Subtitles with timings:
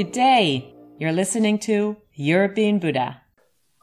[0.00, 0.72] Good day.
[0.98, 3.20] You're listening to European Buddha.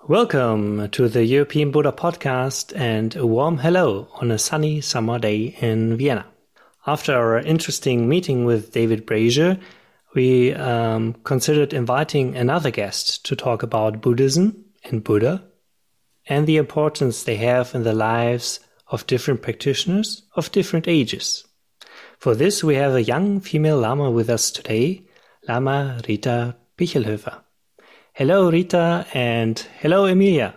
[0.08, 5.56] Welcome to the European Buddha podcast and a warm hello on a sunny summer day
[5.62, 6.26] in Vienna.
[6.88, 9.60] After our interesting meeting with David Brazier,
[10.16, 15.44] we um, considered inviting another guest to talk about Buddhism and Buddha
[16.26, 21.46] and the importance they have in the lives of different practitioners of different ages.
[22.18, 25.07] For this, we have a young female Lama with us today,
[25.48, 27.42] Lama Rita Pichlhöfer.
[28.14, 30.56] Hello, Rita, and hello, Emilia.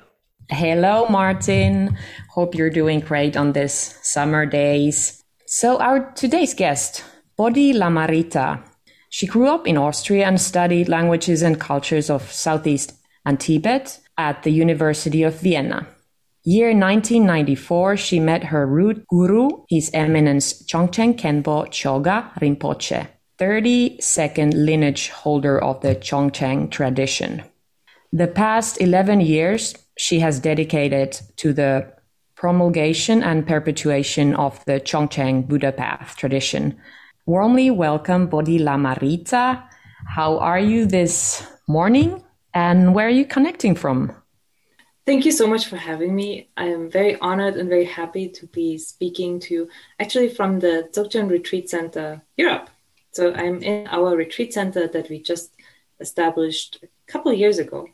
[0.51, 1.97] Hello, Martin.
[2.31, 5.23] Hope you're doing great on this summer days.
[5.47, 7.05] So, our today's guest,
[7.37, 8.63] Bodhi Lama Rita.
[9.11, 14.43] She grew up in Austria and studied languages and cultures of Southeast and Tibet at
[14.43, 15.87] the University of Vienna.
[16.43, 23.09] Year 1994, she met her root guru, His Eminence Dzogchen Khenpo Choga Rinpoche,
[23.41, 27.43] 32nd lineage holder of the Dzogchen tradition.
[28.13, 31.91] The past 11 years, she has dedicated to the
[32.35, 36.79] promulgation and perpetuation of the Dzogchen Buddha path tradition.
[37.25, 39.65] Warmly welcome Bodhi Lama Rita.
[40.07, 42.23] How are you this morning?
[42.53, 44.15] And where are you connecting from?
[45.07, 46.51] Thank you so much for having me.
[46.59, 49.69] I am very honored and very happy to be speaking to you
[49.99, 52.69] actually from the Dzogchen Retreat Center Europe.
[53.13, 55.53] So I'm in our retreat center that we just
[55.99, 57.89] established a couple years ago.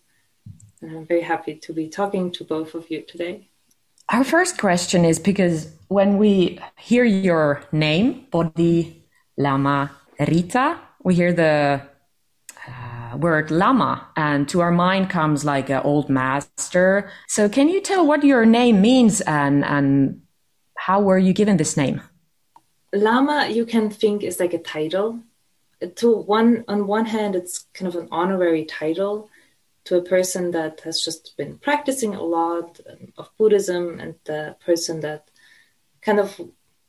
[0.83, 3.49] And I'm very happy to be talking to both of you today.
[4.11, 9.05] Our first question is because when we hear your name, Bodhi
[9.37, 11.83] Lama Rita, we hear the
[12.69, 17.11] uh, word lama and to our mind comes like an old master.
[17.27, 20.23] So can you tell what your name means and, and
[20.77, 22.01] how were you given this name?
[22.97, 25.21] Lama, you can think is like a title.
[25.97, 29.29] To one, on one hand, it's kind of an honorary title
[29.85, 32.81] to a person that has just been practicing a lot
[33.17, 35.31] of Buddhism and the person that
[36.01, 36.41] kind of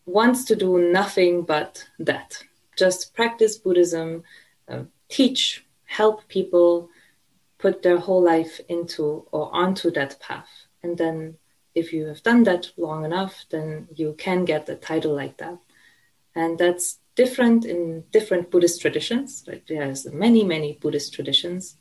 [0.06, 2.44] wants to do nothing but that.
[2.78, 4.24] Just practice Buddhism,
[4.68, 6.90] uh, teach help people
[7.58, 10.50] put their whole life into or onto that path.
[10.84, 11.38] And then
[11.76, 15.58] if you have done that long enough, then you can get a title like that.
[16.38, 19.44] And that's different in different Buddhist traditions.
[19.48, 19.64] Right?
[19.68, 21.78] There's many, many Buddhist traditions.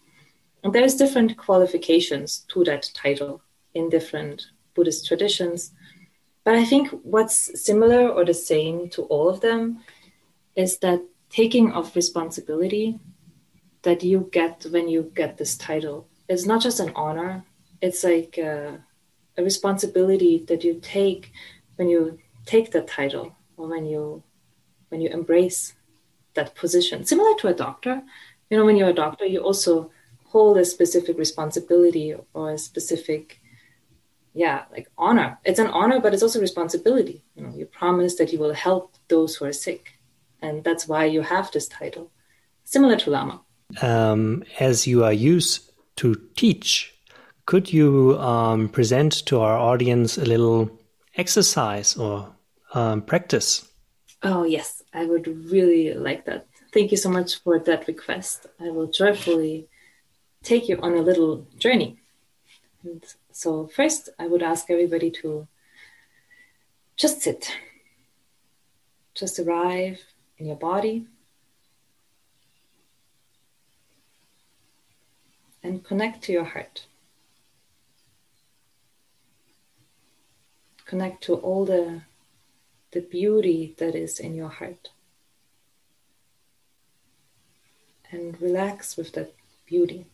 [0.64, 3.42] And there's different qualifications to that title
[3.74, 5.72] in different Buddhist traditions.
[6.42, 9.84] But I think what's similar or the same to all of them
[10.54, 12.98] is that taking of responsibility
[13.82, 16.08] that you get when you get this title.
[16.30, 17.44] It's not just an honor,
[17.82, 18.80] it's like a,
[19.36, 21.30] a responsibility that you take
[21.76, 24.22] when you take the title or when you
[24.88, 25.74] when you embrace
[26.34, 27.04] that position.
[27.04, 28.02] Similar to a doctor
[28.50, 29.91] you know when you're a doctor you also
[30.24, 33.41] hold a specific responsibility or a specific
[34.34, 35.38] yeah like honor.
[35.44, 37.24] It's an honor but it's also responsibility.
[37.34, 39.98] You know you promise that you will help those who are sick
[40.42, 42.10] and that's why you have this title.
[42.64, 43.41] Similar to lama.
[43.82, 46.94] Um, as you are used to teach,
[47.47, 50.70] could you um, present to our audience a little
[51.16, 52.34] exercise or
[52.74, 53.68] um, practice?
[54.22, 56.46] Oh, yes, I would really like that.
[56.72, 58.46] Thank you so much for that request.
[58.58, 59.68] I will joyfully
[60.42, 61.98] take you on a little journey.
[62.82, 65.46] And so, first, I would ask everybody to
[66.96, 67.52] just sit,
[69.14, 70.00] just arrive
[70.38, 71.06] in your body
[75.62, 76.86] and connect to your heart.
[80.86, 82.00] Connect to all the,
[82.96, 84.88] the beauty that is in your heart.
[88.10, 89.34] And relax with that
[89.66, 90.06] beauty.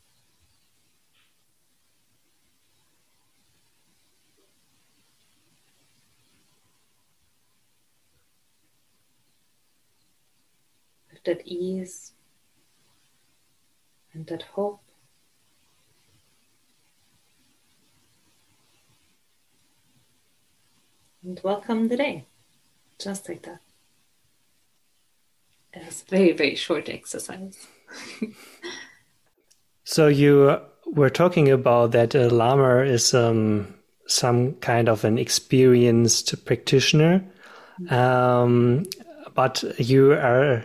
[11.13, 12.11] With that ease
[14.13, 14.81] and that hope.
[21.25, 22.27] and welcome the day.
[22.99, 23.61] Just like that.
[25.75, 27.57] It's a very, very short exercise.
[29.85, 33.75] so you were talking about that a lama is um,
[34.07, 37.25] some kind of an experienced practitioner,
[37.89, 38.85] um,
[39.35, 40.65] but you are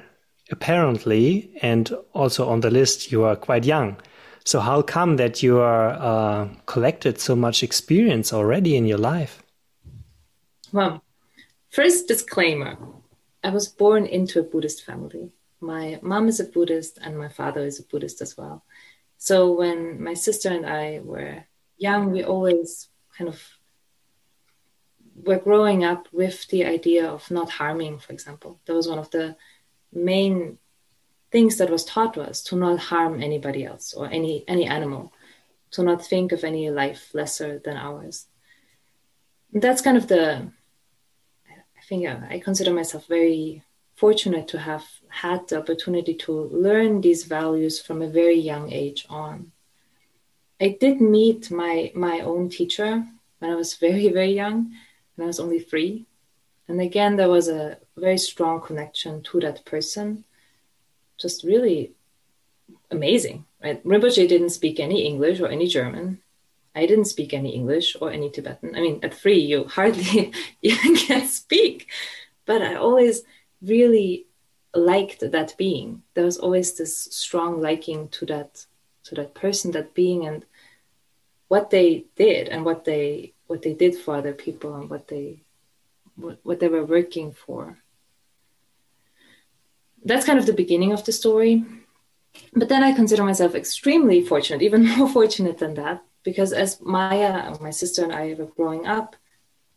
[0.52, 3.98] apparently, and also on the list, you are quite young.
[4.44, 9.44] So how come that you are uh, collected so much experience already in your life?
[10.72, 11.04] Well,
[11.78, 12.76] first disclaimer
[13.44, 15.30] I was born into a Buddhist family.
[15.60, 18.66] my mom is a Buddhist and my father is a Buddhist as well.
[19.20, 21.46] So when my sister and I were
[21.78, 23.40] young, we always kind of
[25.28, 28.60] were growing up with the idea of not harming, for example.
[28.66, 29.36] That was one of the
[29.94, 30.58] main
[31.32, 35.14] things that was taught to us to not harm anybody else or any any animal,
[35.76, 38.26] to not think of any life lesser than ours.
[39.54, 40.52] That's kind of the
[41.88, 43.64] think uh, I consider myself very
[43.96, 49.06] fortunate to have had the opportunity to learn these values from a very young age
[49.10, 49.52] on.
[50.60, 53.06] I did meet my my own teacher
[53.40, 54.74] when I was very very young,
[55.16, 56.06] when I was only three,
[56.68, 60.24] and again there was a very strong connection to that person.
[61.18, 61.94] Just really
[62.92, 63.84] amazing, right?
[63.84, 66.22] Rinpoche didn't speak any English or any German.
[66.78, 68.76] I didn't speak any English or any Tibetan.
[68.76, 70.32] I mean, at three, you hardly
[70.62, 71.88] even can speak.
[72.46, 73.24] But I always
[73.62, 74.28] really
[74.76, 76.04] liked that being.
[76.14, 78.66] There was always this strong liking to that
[79.06, 80.46] to that person, that being, and
[81.48, 85.44] what they did and what they what they did for other people and what they
[86.16, 87.80] what, what they were working for.
[90.04, 91.66] That's kind of the beginning of the story.
[92.54, 97.56] But then I consider myself extremely fortunate, even more fortunate than that, because as Maya,
[97.62, 99.16] my sister, and I were growing up,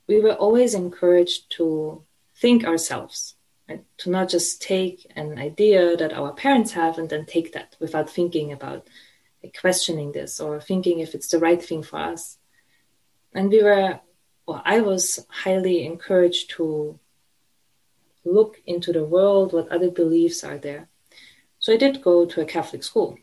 [0.09, 2.03] we were always encouraged to
[2.35, 3.37] think ourselves
[3.69, 3.85] right?
[3.99, 8.11] to not just take an idea that our parents have and then take that without
[8.11, 8.89] thinking about
[9.45, 12.39] like, questioning this or thinking if it's the right thing for us.
[13.33, 14.01] And we were,
[14.45, 16.99] well, I was highly encouraged to
[18.25, 20.89] look into the world, what other beliefs are there.
[21.61, 23.19] So I did go to a Catholic school?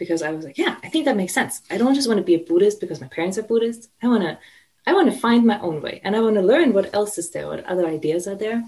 [0.00, 1.60] Because I was like, yeah, I think that makes sense.
[1.70, 3.90] I don't just want to be a Buddhist because my parents are Buddhists.
[4.02, 4.38] I want to
[4.86, 7.30] I want to find my own way and I want to learn what else is
[7.30, 8.64] there, what other ideas are there.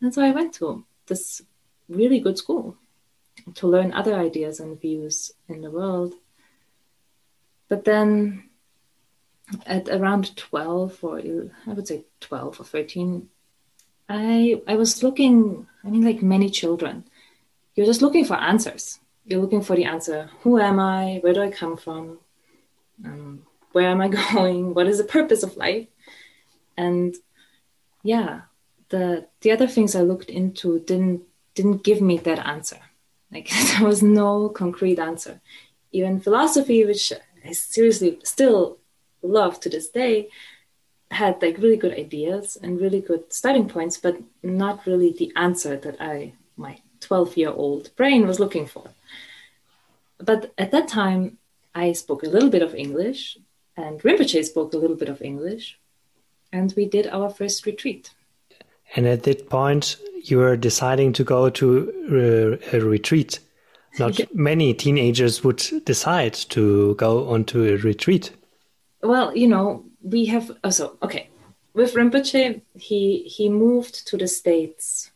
[0.00, 1.42] And so I went to this
[1.88, 2.76] really good school
[3.56, 6.14] to learn other ideas and views in the world.
[7.68, 8.48] But then
[9.66, 13.28] at around 12 or I would say 12 or 13,
[14.08, 17.04] I, I was looking, I mean, like many children,
[17.74, 18.98] you're just looking for answers.
[19.26, 21.18] You're looking for the answer who am I?
[21.22, 22.18] Where do I come from?
[23.04, 24.74] Um, where am I going?
[24.74, 25.88] What is the purpose of life?
[26.76, 27.14] And
[28.02, 28.42] yeah,
[28.90, 31.22] the the other things I looked into didn't
[31.54, 32.80] didn't give me that answer.
[33.32, 35.40] Like there was no concrete answer.
[35.92, 37.12] Even philosophy, which
[37.44, 38.78] I seriously still
[39.22, 40.28] love to this day,
[41.10, 45.76] had like really good ideas and really good starting points, but not really the answer
[45.76, 48.84] that I my 12 year old brain was looking for.
[50.18, 51.38] But at that time,
[51.74, 53.38] I spoke a little bit of English,
[53.76, 55.78] and Rinpoche spoke a little bit of English,
[56.52, 58.10] and we did our first retreat.
[58.96, 63.40] And at that point, you were deciding to go to uh, a retreat.
[63.98, 64.26] Not yeah.
[64.32, 68.30] many teenagers would decide to go onto a retreat.
[69.02, 71.28] Well, you know, we have oh, also okay.
[71.74, 75.10] With Rinpoche, he he moved to the States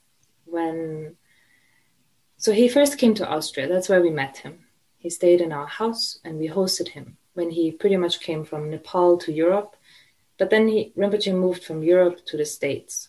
[0.45, 1.17] when
[2.39, 3.69] so he first came to Austria.
[3.69, 4.61] That's where we met him.
[4.97, 8.71] He stayed in our house and we hosted him when he pretty much came from
[8.71, 9.77] Nepal to Europe.
[10.39, 13.09] But then he Rinpoche moved from Europe to the States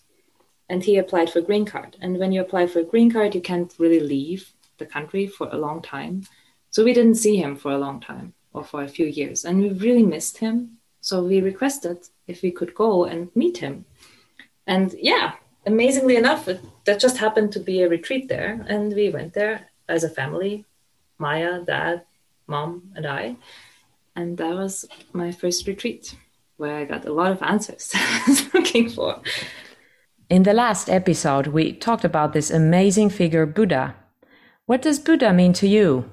[0.68, 1.96] and he applied for a green card.
[2.02, 5.48] And when you apply for a green card, you can't really leave the country for
[5.52, 6.24] a long time.
[6.72, 9.62] So we didn't see him for a long time or for a few years, and
[9.62, 10.78] we really missed him.
[11.02, 13.86] So we requested if we could go and meet him.
[14.66, 15.34] And yeah,
[15.66, 19.70] amazingly enough, it, that just happened to be a retreat there, and we went there
[19.88, 20.66] as a family,
[21.20, 22.02] Maya, Dad,
[22.48, 23.36] Mom, and I.
[24.16, 26.16] And that was my first retreat,
[26.58, 29.22] where I got a lot of answers I was looking for.
[30.32, 33.94] In the last episode, we talked about this amazing figure, Buddha.
[34.66, 36.10] What does Buddha mean to you?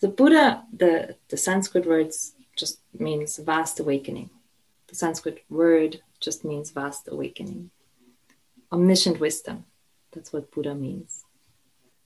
[0.00, 4.30] The Buddha, the, the Sanskrit words just means vast awakening.
[4.86, 7.72] The Sanskrit word just means vast awakening.
[8.74, 9.64] Omniscient wisdom.
[10.12, 11.24] That's what Buddha means.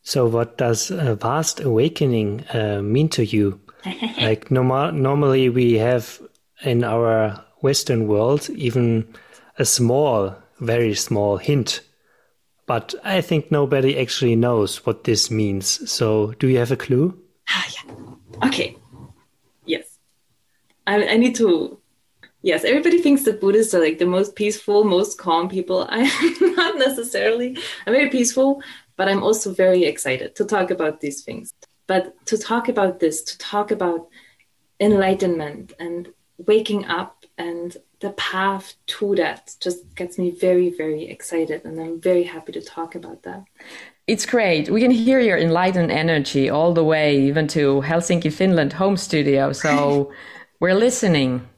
[0.02, 3.60] So, what does a vast awakening uh, mean to you?
[4.20, 6.20] like, normal, normally we have
[6.62, 9.14] in our Western world even
[9.58, 11.80] a small very small hint.
[12.66, 15.90] But I think nobody actually knows what this means.
[15.90, 17.18] So, do you have a clue?
[17.48, 18.46] Ah, yeah.
[18.46, 18.76] Okay.
[19.64, 19.98] Yes.
[20.86, 21.77] I, I need to.
[22.42, 25.86] Yes, everybody thinks that Buddhists are like the most peaceful, most calm people.
[25.90, 27.58] I'm not necessarily.
[27.86, 28.62] I'm very peaceful,
[28.96, 31.52] but I'm also very excited to talk about these things.
[31.88, 34.08] But to talk about this, to talk about
[34.78, 36.08] enlightenment and
[36.46, 41.64] waking up and the path to that just gets me very, very excited.
[41.64, 43.44] And I'm very happy to talk about that.
[44.06, 44.70] It's great.
[44.70, 49.52] We can hear your enlightened energy all the way, even to Helsinki, Finland home studio.
[49.52, 50.12] So
[50.60, 51.48] we're listening.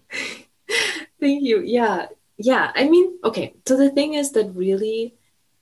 [1.21, 1.61] Thank you.
[1.61, 2.07] Yeah.
[2.39, 2.73] Yeah.
[2.75, 3.55] I mean, okay.
[3.67, 5.15] So the thing is that really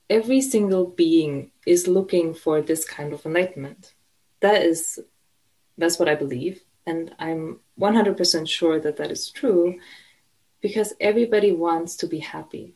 [0.08, 3.94] every single being is looking for this kind of enlightenment.
[4.40, 4.98] That is,
[5.76, 6.62] that's what I believe.
[6.86, 9.78] And I'm 100% sure that that is true
[10.60, 12.74] because everybody wants to be happy.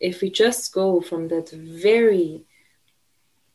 [0.00, 2.44] If we just go from that very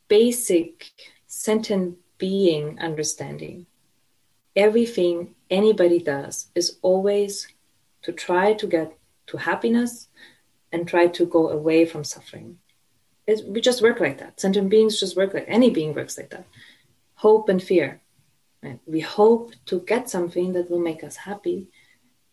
[0.08, 0.92] basic
[1.28, 3.66] sentient being understanding,
[4.56, 7.48] everything anybody does is always
[8.06, 8.98] to try to get
[9.28, 10.08] to happiness
[10.72, 12.60] and try to go away from suffering.
[13.48, 14.40] We just work like that.
[14.40, 16.46] Sentient beings just work like any being works like that.
[17.16, 18.02] Hope and fear.
[18.62, 18.80] Right?
[18.86, 21.70] We hope to get something that will make us happy,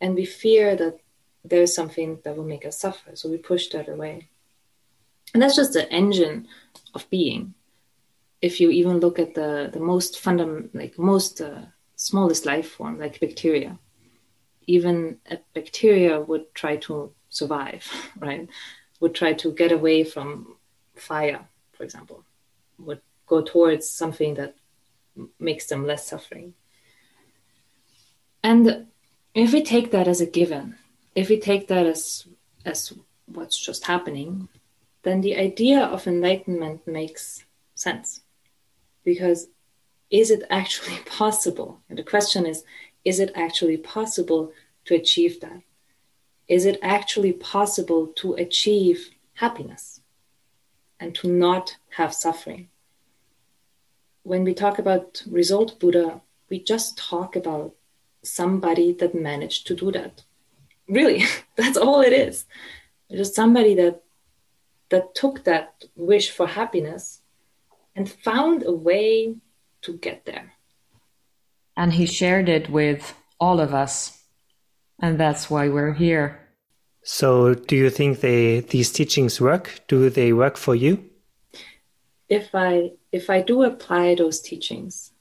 [0.00, 0.98] and we fear that
[1.44, 3.16] there's something that will make us suffer.
[3.16, 4.28] So we push that away.
[5.32, 6.46] And that's just the engine
[6.94, 7.54] of being.
[8.42, 11.62] If you even look at the, the most fundamental, like most uh,
[11.96, 13.78] smallest life form, like bacteria,
[14.66, 17.86] even a bacteria would try to survive,
[18.18, 18.48] right?
[19.00, 20.56] Would try to get away from
[20.94, 22.24] fire, for example,
[22.78, 24.54] would go towards something that
[25.38, 26.54] makes them less suffering.
[28.42, 28.86] And
[29.34, 30.76] if we take that as a given,
[31.14, 32.26] if we take that as
[32.64, 32.92] as
[33.26, 34.48] what's just happening,
[35.02, 38.20] then the idea of enlightenment makes sense.
[39.04, 39.48] Because
[40.10, 41.80] is it actually possible?
[41.88, 42.64] And the question is,
[43.04, 44.52] is it actually possible
[44.84, 45.62] to achieve that?
[46.48, 50.00] Is it actually possible to achieve happiness
[51.00, 52.68] and to not have suffering?
[54.22, 57.74] When we talk about result Buddha, we just talk about
[58.22, 60.22] somebody that managed to do that.
[60.88, 61.24] Really,
[61.56, 62.44] that's all it is.
[63.10, 64.02] Just somebody that
[64.90, 67.22] that took that wish for happiness
[67.96, 69.36] and found a way
[69.80, 70.52] to get there.
[71.76, 74.22] And he shared it with all of us.
[75.00, 76.38] And that's why we're here.
[77.02, 79.80] So, do you think they these teachings work?
[79.88, 81.10] Do they work for you?
[82.28, 85.12] If I if I do apply those teachings,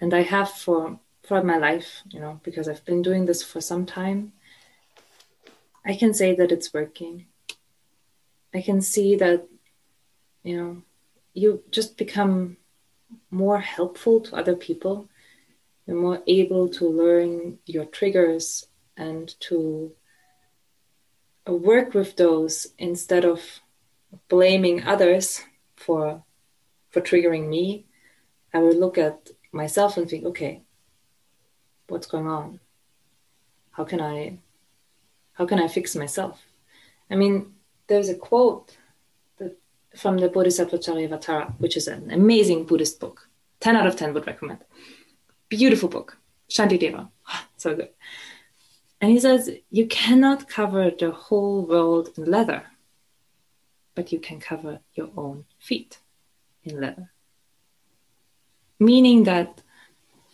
[0.00, 3.60] and I have for throughout my life, you know, because I've been doing this for
[3.60, 4.32] some time,
[5.84, 7.26] I can say that it's working.
[8.54, 9.46] I can see that,
[10.42, 10.82] you know,
[11.34, 12.56] you just become
[13.30, 15.08] more helpful to other people.
[15.88, 18.66] You're more able to learn your triggers
[18.98, 19.92] and to
[21.48, 23.40] uh, work with those instead of
[24.28, 25.40] blaming others
[25.76, 26.22] for
[26.90, 27.86] for triggering me.
[28.52, 30.60] I will look at myself and think, okay,
[31.86, 32.60] what's going on?
[33.70, 34.40] How can i
[35.32, 36.42] how can i fix myself?
[37.10, 37.54] I mean
[37.86, 38.76] there's a quote
[39.38, 39.56] that,
[39.96, 43.30] from the bodhisattva charyavatara which is an amazing buddhist book.
[43.60, 44.58] 10 out of 10 would recommend
[45.48, 47.08] beautiful book shantideva
[47.56, 47.90] so good
[49.00, 52.62] and he says you cannot cover the whole world in leather
[53.94, 55.98] but you can cover your own feet
[56.64, 57.10] in leather
[58.78, 59.62] meaning that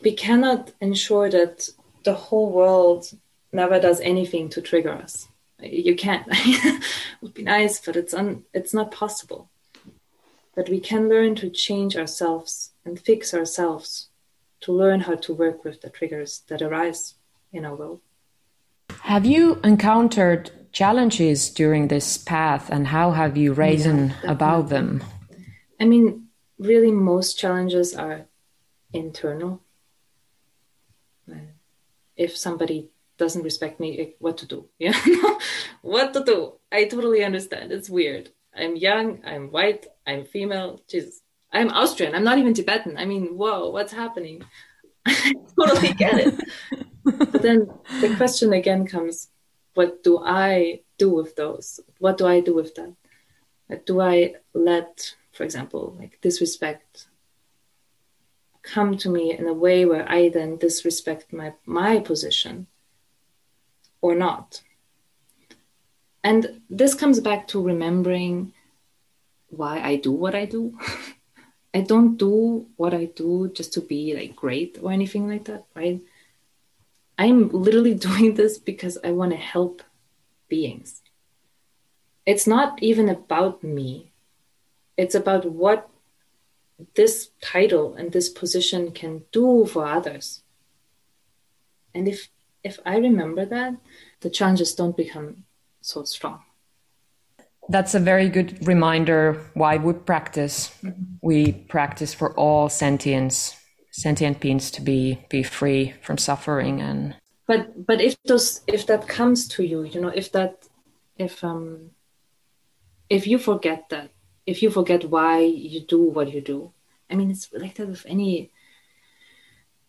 [0.02, 1.68] we cannot ensure that
[2.04, 3.10] the whole world
[3.52, 5.28] never does anything to trigger us.
[5.60, 6.26] You can't.
[6.30, 6.82] it
[7.22, 9.48] would be nice, but it's un, it's not possible.
[10.54, 14.08] But we can learn to change ourselves and fix ourselves
[14.64, 17.14] to learn how to work with the triggers that arise
[17.52, 18.00] in our world.
[19.02, 25.02] Have you encountered challenges during this path and how have you reasoned yeah, about them?
[25.80, 26.28] I mean,
[26.58, 28.26] really, most challenges are
[28.92, 29.60] internal
[32.16, 34.68] if somebody doesn't respect me, eh, what to do?
[34.78, 34.98] Yeah,
[35.82, 36.54] what to do?
[36.72, 37.72] I totally understand.
[37.72, 38.30] It's weird.
[38.54, 39.20] I'm young.
[39.24, 39.86] I'm white.
[40.06, 40.80] I'm female.
[40.88, 41.22] Jesus,
[41.54, 42.14] I'm Austrian.
[42.14, 42.96] I'm not even Tibetan.
[42.98, 44.42] I mean, whoa, what's happening?
[45.06, 46.34] I totally get it.
[47.04, 47.70] but then
[48.00, 49.28] the question again comes:
[49.74, 51.80] What do I do with those?
[51.98, 52.94] What do I do with that?
[53.86, 57.06] Do I let, for example, like disrespect
[58.64, 62.66] come to me in a way where I then disrespect my, my position
[64.00, 64.62] or not.
[66.24, 68.54] And this comes back to remembering
[69.48, 70.78] why I do what I do.
[71.74, 75.64] I don't do what I do just to be like great or anything like that,
[75.74, 76.00] right?
[77.18, 79.82] I'm literally doing this because I want to help
[80.48, 81.02] beings.
[82.24, 84.12] It's not even about me.
[84.96, 85.90] It's about what
[86.94, 90.42] this title and this position can do for others.
[91.94, 92.28] And if
[92.62, 93.74] if I remember that,
[94.20, 95.44] the challenges don't become
[95.82, 96.40] so strong.
[97.68, 100.70] That's a very good reminder why we practice.
[100.82, 101.02] Mm-hmm.
[101.22, 103.56] We practice for all sentience,
[103.90, 107.14] sentient beings to be be free from suffering and
[107.46, 110.66] but but if those if that comes to you, you know, if that
[111.16, 111.90] if um
[113.08, 114.10] if you forget that,
[114.46, 116.72] if you forget why you do what you do,
[117.10, 118.50] I mean it's like that with any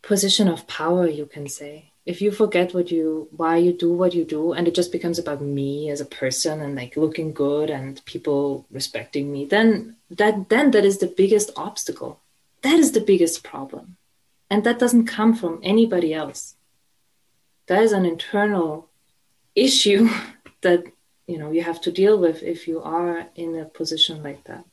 [0.02, 4.14] position of power you can say if you forget what you why you do what
[4.14, 7.70] you do and it just becomes about me as a person and like looking good
[7.70, 12.20] and people respecting me then that then that is the biggest obstacle.
[12.62, 13.98] That is the biggest problem.
[14.50, 16.56] And that doesn't come from anybody else.
[17.68, 18.90] That is an internal
[19.56, 20.10] issue
[20.62, 20.84] that
[21.28, 24.64] you know you have to deal with if you are in a position like that.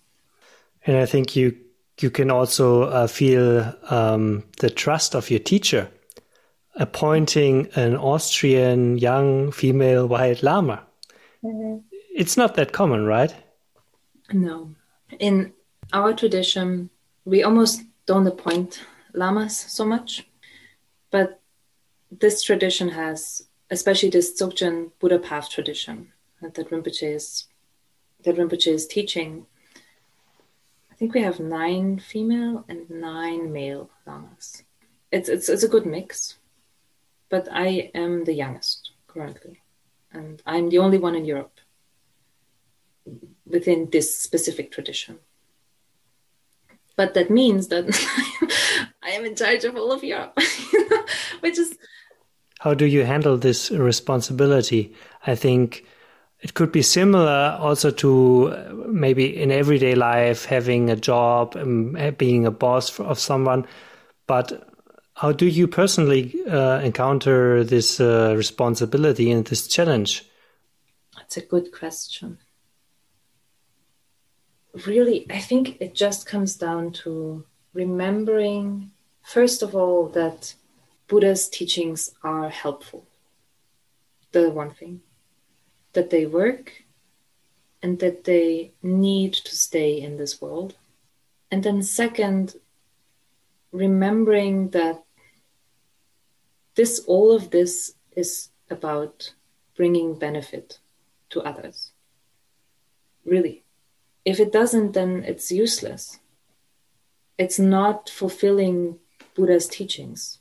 [0.86, 1.56] And i think you
[2.00, 5.88] you can also uh, feel um, the trust of your teacher
[6.74, 10.82] appointing an Austrian young female white lama.
[11.44, 11.78] Mm-hmm.
[12.14, 13.34] It's not that common, right?
[14.32, 14.74] No.
[15.18, 15.52] In
[15.92, 16.90] our tradition,
[17.24, 20.26] we almost don't appoint lamas so much,
[21.10, 21.40] but
[22.10, 27.46] this tradition has, especially this Dzogchen Buddha path tradition that Rinpoche is,
[28.24, 29.46] that Rinpoche is teaching.
[30.90, 34.64] I think we have nine female and nine male lamas.
[35.10, 36.38] It's it's it's a good mix
[37.32, 39.62] but I am the youngest currently,
[40.12, 41.60] and I'm the only one in Europe
[43.46, 45.18] within this specific tradition.
[46.94, 47.86] But that means that
[49.02, 50.38] I am in charge of all of Europe,
[51.40, 51.78] which is.
[52.60, 54.92] How do you handle this responsibility?
[55.26, 55.86] I think
[56.40, 61.96] it could be similar also to uh, maybe in everyday life having a job, um,
[62.18, 63.66] being a boss of someone,
[64.26, 64.71] but
[65.22, 70.24] how do you personally uh, encounter this uh, responsibility and this challenge?
[71.16, 72.38] That's a good question.
[74.84, 78.90] Really, I think it just comes down to remembering,
[79.22, 80.56] first of all, that
[81.06, 83.06] Buddha's teachings are helpful.
[84.32, 85.02] The one thing,
[85.92, 86.82] that they work
[87.80, 90.74] and that they need to stay in this world.
[91.48, 92.56] And then, second,
[93.70, 95.04] remembering that
[96.74, 99.34] this all of this is about
[99.76, 100.78] bringing benefit
[101.30, 101.92] to others.
[103.24, 103.64] Really.
[104.24, 106.18] If it doesn't then it's useless.
[107.38, 108.98] It's not fulfilling
[109.34, 110.38] buddha's teachings.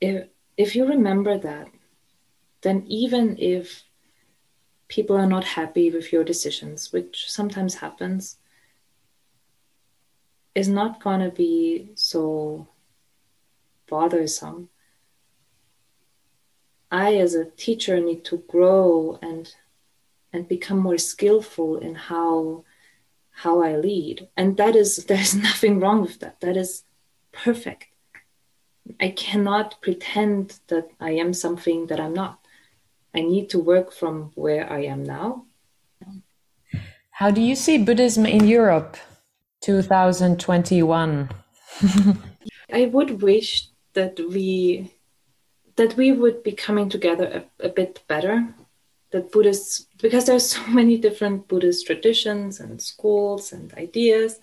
[0.00, 1.68] If if you remember that
[2.62, 3.84] then even if
[4.88, 8.36] people are not happy with your decisions which sometimes happens
[10.54, 12.68] is not going to be so
[13.94, 14.68] bothersome.
[16.90, 19.44] I, as a teacher, need to grow and
[20.32, 22.64] and become more skillful in how
[23.42, 26.40] how I lead, and that is there's nothing wrong with that.
[26.40, 26.82] That is
[27.44, 27.86] perfect.
[29.06, 32.38] I cannot pretend that I am something that I'm not.
[33.18, 35.46] I need to work from where I am now.
[37.20, 38.96] How do you see Buddhism in Europe
[39.60, 41.30] 2021?
[42.72, 44.92] I would wish that we
[45.76, 48.54] that we would be coming together a, a bit better.
[49.10, 54.40] That buddhists because there's so many different buddhist traditions and schools and ideas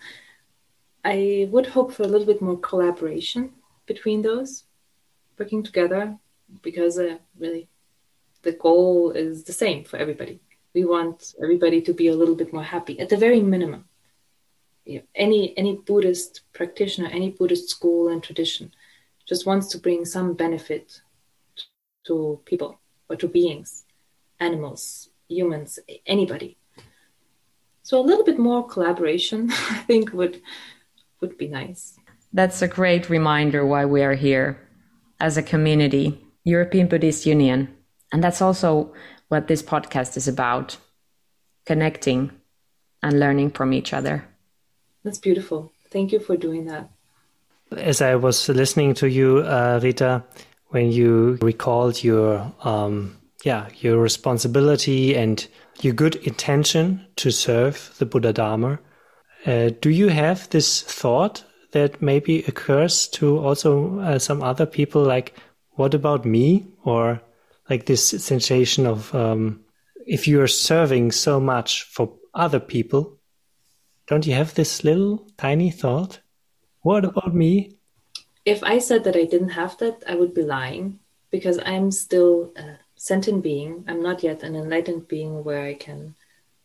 [1.04, 3.52] i would hope for a little bit more collaboration
[3.86, 4.64] between those
[5.38, 6.16] working together
[6.62, 7.68] because uh, really
[8.44, 10.40] the goal is the same for everybody.
[10.74, 13.86] We want everybody to be a little bit more happy at the very minimum.
[14.86, 18.74] You know, any any buddhist practitioner any buddhist school and tradition
[19.32, 21.00] just wants to bring some benefit
[22.06, 23.86] to people or to beings,
[24.41, 26.58] animals, humans, anybody.
[27.84, 30.41] So a little bit more collaboration, I think, would
[31.22, 31.96] would be nice.
[32.34, 34.67] That's a great reminder why we are here
[35.22, 36.06] as a community,
[36.44, 37.74] European Buddhist Union.
[38.12, 38.94] And that's also
[39.30, 40.76] what this podcast is about
[41.65, 42.32] connecting
[43.02, 44.28] and learning from each other.
[45.06, 45.72] That's beautiful.
[45.89, 46.89] Thank you for doing that.
[47.77, 50.23] As I was listening to you, uh, Rita,
[50.69, 55.47] when you recalled your um, yeah your responsibility and
[55.81, 58.79] your good intention to serve the Buddha Dharma,
[59.45, 65.03] uh, do you have this thought that maybe occurs to also uh, some other people,
[65.03, 65.34] like
[65.71, 67.21] what about me, or
[67.69, 69.62] like this sensation of um,
[70.05, 73.17] if you are serving so much for other people,
[74.07, 76.19] don't you have this little tiny thought?
[76.82, 77.76] What about me?
[78.44, 82.52] If I said that I didn't have that, I would be lying because I'm still
[82.56, 83.86] a sentient being.
[83.88, 86.15] I'm not yet an enlightened being where I can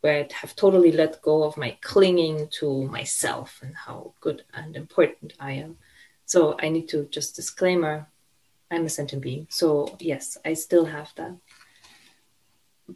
[0.01, 4.77] where I have totally let go of my clinging to myself and how good and
[4.77, 5.79] important I am.
[6.27, 8.07] So I need to just disclaimer
[8.71, 9.47] I'm a sentient being.
[9.51, 11.37] So yes, I still have that.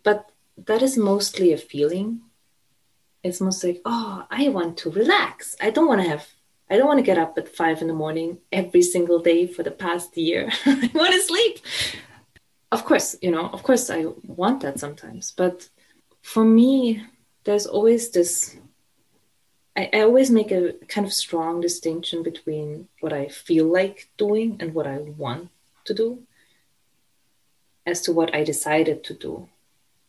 [0.03, 2.23] But that is mostly a feeling.
[3.23, 5.57] It's most like, oh, I want to relax.
[5.61, 6.27] I don't want to have
[6.71, 9.63] I don't want to get up at five in the morning every single day for
[9.63, 10.51] the past year.
[10.67, 11.59] I want to sleep.
[12.71, 15.33] Of course, you know, of course I want that sometimes.
[15.37, 15.69] But
[16.23, 17.05] for me,
[17.45, 18.57] there's always this
[19.77, 24.57] I, I always make a kind of strong distinction between what I feel like doing
[24.61, 25.51] and what I want
[25.85, 26.23] to do
[27.87, 29.49] as to what I decided to do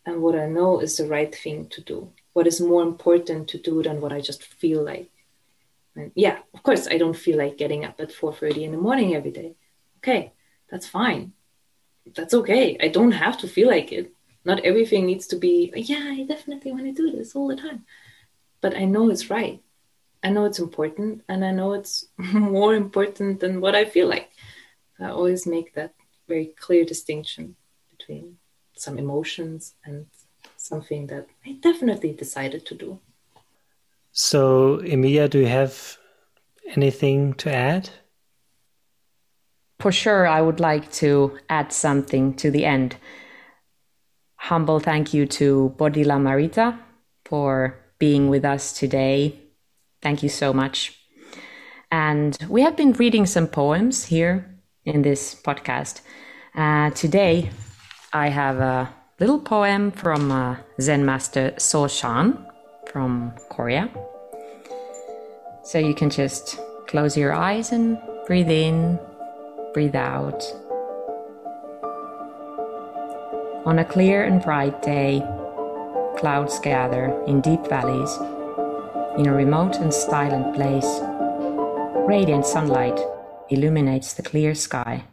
[0.06, 2.12] and what I know is the right thing to do.
[2.34, 5.11] What is more important to do than what I just feel like.
[5.96, 9.16] And yeah, of course, I don't feel like getting up at 4:30 in the morning
[9.16, 9.56] every day.
[9.98, 10.34] Okay,
[10.70, 11.34] that's fine.
[12.16, 12.78] That's okay.
[12.82, 14.14] I don't have to feel like it.
[14.44, 17.86] Not everything needs to be, yeah, I definitely want to do this all the time.
[18.60, 19.62] But I know it's right.
[20.24, 24.32] I know it's important and I know it's more important than what I feel like.
[25.00, 25.94] I always make that
[26.28, 27.56] very clear distinction
[27.90, 28.38] between
[28.76, 30.08] some emotions and
[30.58, 33.00] something that I definitely decided to do.
[34.12, 35.98] So, Emilia, do you have
[36.76, 37.90] anything to add?
[39.80, 42.98] For sure, I would like to add something to the end.
[44.36, 46.78] Humble thank you to Bodhi Lama Rita
[47.26, 49.40] for being with us today.
[50.02, 50.98] Thank you so much.
[51.90, 56.02] And we have been reading some poems here in this podcast.
[56.56, 57.50] Uh, today,
[58.12, 62.51] I have a little poem from uh, Zen Master So Shan
[62.92, 63.90] from Korea.
[65.64, 69.00] So you can just close your eyes and breathe in,
[69.74, 70.44] breathe out.
[73.66, 75.20] On a clear and bright day,
[76.18, 78.18] clouds gather in deep valleys.
[79.18, 81.00] In a remote and silent place,
[82.08, 83.00] radiant sunlight
[83.50, 85.04] illuminates the clear sky.